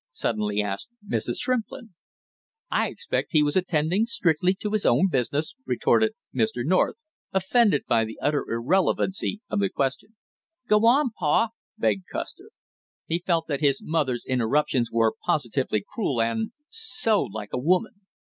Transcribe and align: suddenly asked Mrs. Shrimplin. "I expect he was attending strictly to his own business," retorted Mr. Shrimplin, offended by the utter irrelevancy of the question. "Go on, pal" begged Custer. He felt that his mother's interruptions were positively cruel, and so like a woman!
suddenly 0.13 0.63
asked 0.63 0.89
Mrs. 1.07 1.35
Shrimplin. 1.39 1.93
"I 2.71 2.87
expect 2.89 3.33
he 3.33 3.43
was 3.43 3.55
attending 3.55 4.07
strictly 4.07 4.55
to 4.55 4.71
his 4.71 4.83
own 4.83 5.09
business," 5.09 5.53
retorted 5.63 6.13
Mr. 6.33 6.63
Shrimplin, 6.65 6.93
offended 7.33 7.83
by 7.87 8.05
the 8.05 8.17
utter 8.19 8.43
irrelevancy 8.49 9.41
of 9.47 9.59
the 9.59 9.69
question. 9.69 10.15
"Go 10.67 10.87
on, 10.87 11.11
pal" 11.19 11.53
begged 11.77 12.05
Custer. 12.11 12.49
He 13.05 13.19
felt 13.23 13.45
that 13.45 13.61
his 13.61 13.83
mother's 13.83 14.25
interruptions 14.25 14.89
were 14.91 15.13
positively 15.23 15.85
cruel, 15.87 16.19
and 16.19 16.51
so 16.71 17.21
like 17.21 17.53
a 17.53 17.59
woman! 17.59 18.01